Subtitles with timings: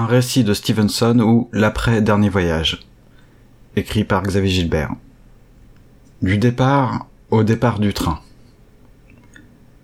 [0.00, 2.80] Un récit de Stevenson ou L'après-dernier voyage.
[3.76, 4.94] Écrit par Xavier Gilbert.
[6.22, 8.18] Du départ au départ du train.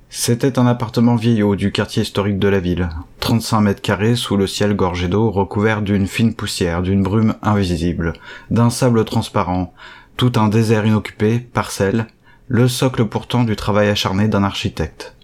[0.09, 2.89] C'était un appartement vieillot du quartier historique de la ville.
[3.21, 8.15] 35 mètres carrés sous le ciel gorgé d'eau, recouvert d'une fine poussière, d'une brume invisible,
[8.51, 9.75] d'un sable transparent,
[10.17, 12.07] tout un désert inoccupé, parcelle,
[12.49, 15.15] le socle pourtant du travail acharné d'un architecte.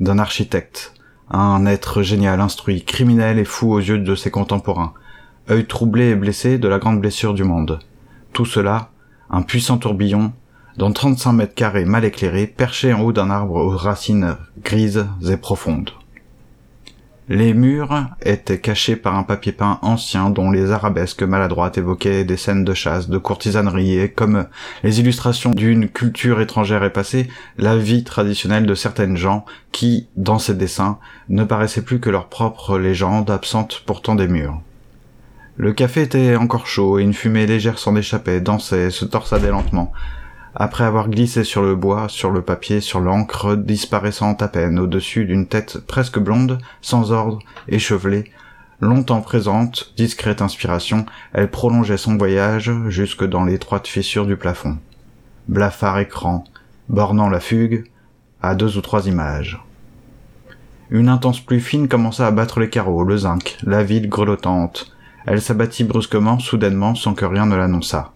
[0.00, 0.93] D'un architecte,
[1.30, 4.92] un être génial, instruit, criminel et fou aux yeux de ses contemporains,
[5.50, 7.80] œil troublé et blessé de la grande blessure du monde.
[8.32, 8.90] Tout cela,
[9.30, 10.32] un puissant tourbillon,
[10.76, 15.36] dans 35 mètres carrés mal éclairés, perché en haut d'un arbre aux racines grises et
[15.36, 15.90] profondes.
[17.30, 22.36] Les murs étaient cachés par un papier peint ancien dont les arabesques maladroites évoquaient des
[22.36, 24.46] scènes de chasse, de courtisanerie et comme
[24.82, 30.38] les illustrations d'une culture étrangère et passée, la vie traditionnelle de certaines gens qui, dans
[30.38, 30.98] ces dessins,
[31.30, 34.60] ne paraissaient plus que leur propre légende absente pourtant des murs.
[35.56, 39.92] Le café était encore chaud et une fumée légère s'en échappait, dansait, se torsadait lentement,
[40.54, 45.24] après avoir glissé sur le bois, sur le papier, sur l'encre, disparaissant à peine au-dessus
[45.24, 48.30] d'une tête presque blonde, sans ordre, échevelée,
[48.80, 54.78] longtemps présente, discrète inspiration, elle prolongeait son voyage jusque dans l'étroite fissure du plafond.
[55.48, 56.44] Blafard écran,
[56.88, 57.84] bornant la fugue,
[58.42, 59.60] à deux ou trois images.
[60.90, 64.94] Une intense pluie fine commença à battre les carreaux, le zinc, la ville grelottante.
[65.26, 68.12] Elle s'abattit brusquement, soudainement, sans que rien ne l'annonçât.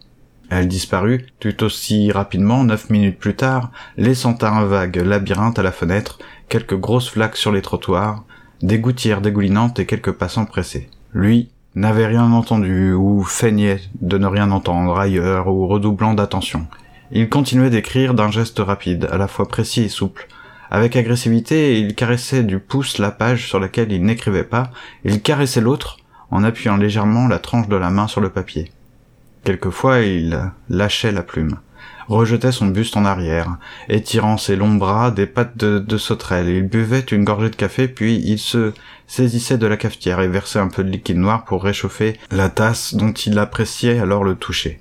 [0.50, 5.72] Elle disparut tout aussi rapidement neuf minutes plus tard, laissant un vague labyrinthe à la
[5.72, 6.18] fenêtre,
[6.48, 8.24] quelques grosses flaques sur les trottoirs,
[8.62, 10.88] des gouttières dégoulinantes et quelques passants pressés.
[11.12, 16.66] Lui n'avait rien entendu, ou feignait de ne rien entendre ailleurs, ou redoublant d'attention.
[17.12, 20.28] Il continuait d'écrire d'un geste rapide, à la fois précis et souple.
[20.70, 24.70] Avec agressivité, il caressait du pouce la page sur laquelle il n'écrivait pas,
[25.04, 25.98] il caressait l'autre,
[26.30, 28.70] en appuyant légèrement la tranche de la main sur le papier.
[29.48, 31.56] Quelquefois il lâchait la plume,
[32.06, 33.56] rejetait son buste en arrière,
[33.88, 36.50] étirant ses longs bras des pattes de, sauterelle.
[36.50, 38.74] Il buvait une gorgée de café, puis il se
[39.06, 42.94] saisissait de la cafetière et versait un peu de liquide noir pour réchauffer la tasse
[42.94, 44.80] dont il appréciait alors le toucher.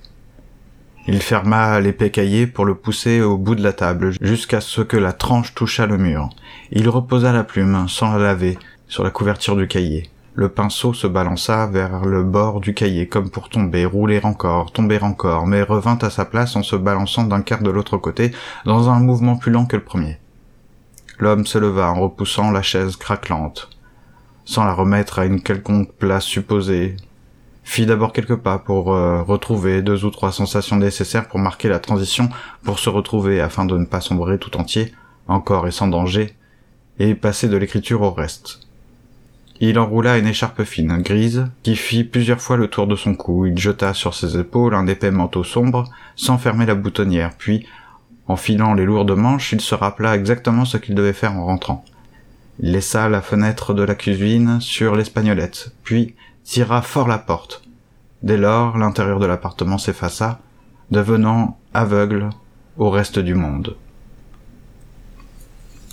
[1.06, 4.98] Il ferma l'épais cahier pour le pousser au bout de la table, jusqu'à ce que
[4.98, 6.28] la tranche touchât le mur.
[6.72, 10.10] Il reposa la plume, sans la laver, sur la couverture du cahier.
[10.38, 15.02] Le pinceau se balança vers le bord du cahier comme pour tomber, rouler encore, tomber
[15.02, 18.30] encore, mais revint à sa place en se balançant d'un quart de l'autre côté,
[18.64, 20.20] dans un mouvement plus lent que le premier.
[21.18, 23.68] L'homme se leva en repoussant la chaise craquelante,
[24.44, 26.94] sans la remettre à une quelconque place supposée,
[27.64, 31.80] fit d'abord quelques pas pour euh, retrouver deux ou trois sensations nécessaires pour marquer la
[31.80, 32.28] transition,
[32.62, 34.94] pour se retrouver afin de ne pas sombrer tout entier,
[35.26, 36.36] encore et sans danger,
[37.00, 38.67] et passer de l'écriture au reste.
[39.60, 43.46] Il enroula une écharpe fine, grise, qui fit plusieurs fois le tour de son cou.
[43.46, 47.66] Il jeta sur ses épaules un épais manteau sombre, sans fermer la boutonnière, puis,
[48.28, 51.84] en filant les lourdes manches, il se rappela exactement ce qu'il devait faire en rentrant.
[52.60, 56.14] Il laissa la fenêtre de la cuisine sur l'espagnolette, puis
[56.44, 57.62] tira fort la porte.
[58.22, 60.40] Dès lors, l'intérieur de l'appartement s'effaça,
[60.90, 62.30] devenant aveugle
[62.76, 63.76] au reste du monde.